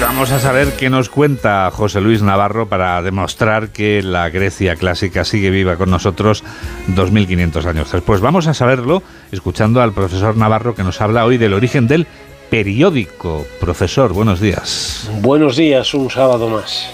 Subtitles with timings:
[0.00, 5.24] vamos a saber qué nos cuenta José Luis Navarro para demostrar que la Grecia clásica
[5.24, 6.42] sigue viva con nosotros
[6.88, 8.20] 2500 años después.
[8.20, 9.02] Vamos a saberlo
[9.32, 12.06] escuchando al profesor Navarro que nos habla hoy del origen del
[12.50, 13.46] periódico.
[13.60, 15.10] Profesor, buenos días.
[15.20, 16.88] Buenos días, un sábado más.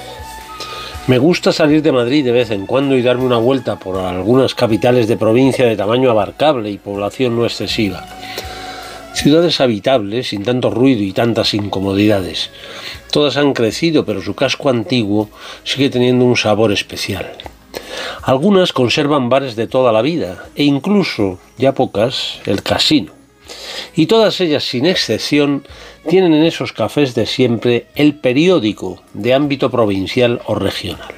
[1.07, 4.54] Me gusta salir de Madrid de vez en cuando y darme una vuelta por algunas
[4.54, 8.04] capitales de provincia de tamaño abarcable y población no excesiva.
[9.16, 12.50] Ciudades habitables, sin tanto ruido y tantas incomodidades.
[13.10, 15.30] Todas han crecido, pero su casco antiguo
[15.64, 17.32] sigue teniendo un sabor especial.
[18.22, 23.12] Algunas conservan bares de toda la vida e incluso, ya pocas, el casino.
[23.96, 25.66] Y todas ellas, sin excepción,
[26.08, 31.14] tienen en esos cafés de siempre el periódico de ámbito provincial o regional.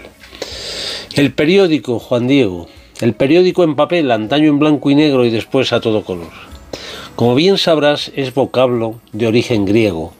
[1.15, 2.69] El periódico, Juan Diego,
[3.01, 6.48] el periódico en papel, antaño en blanco y negro y después a todo color.
[7.19, 10.13] Como bien sabrás, es vocablo de origen griego.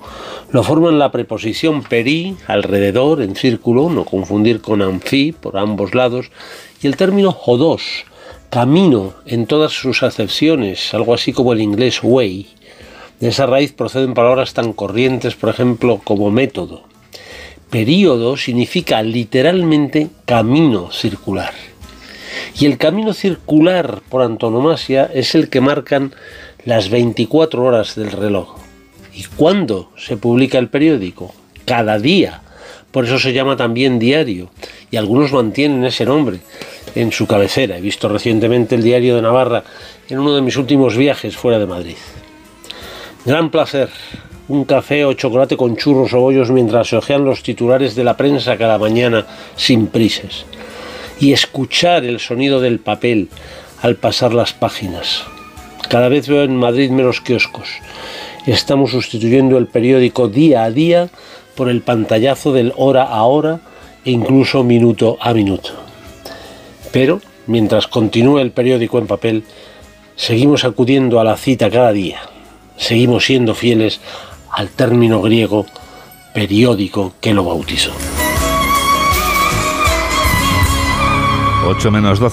[0.51, 6.33] Lo forman la preposición peri, alrededor, en círculo, no confundir con anfi, por ambos lados,
[6.83, 8.05] y el término jodos,
[8.51, 12.49] camino, en todas sus acepciones, algo así como el inglés way.
[13.21, 16.83] De esa raíz proceden palabras tan corrientes, por ejemplo, como método.
[17.71, 21.55] Período significa literalmente camino circular.
[22.59, 26.15] Y el camino circular por antonomasia es el que marcan
[26.65, 28.57] las 24 horas del reloj.
[29.15, 31.35] ¿Y cuándo se publica el periódico?
[31.65, 32.43] Cada día.
[32.91, 34.51] Por eso se llama también diario.
[34.91, 36.41] Y algunos mantienen ese nombre
[36.95, 37.77] en su cabecera.
[37.77, 39.65] He visto recientemente el diario de Navarra
[40.09, 41.97] en uno de mis últimos viajes fuera de Madrid.
[43.25, 43.89] Gran placer.
[44.49, 48.17] Un café o chocolate con churros o bollos mientras se ojean los titulares de la
[48.17, 49.27] prensa cada mañana
[49.57, 50.47] sin prisas.
[51.21, 53.29] Y escuchar el sonido del papel
[53.83, 55.25] al pasar las páginas.
[55.89, 57.69] Cada vez veo en Madrid menos kioscos.
[58.47, 61.09] Estamos sustituyendo el periódico día a día
[61.55, 63.61] por el pantallazo del hora a hora
[64.05, 65.71] e incluso minuto a minuto.
[66.93, 69.45] Pero, mientras continúe el periódico en papel,
[70.17, 72.21] seguimos acudiendo a la cita cada día.
[72.77, 74.01] Seguimos siendo fieles
[74.53, 75.67] al término griego
[76.33, 77.93] periódico que lo bautizó.
[81.69, 82.27] 8 menos 12.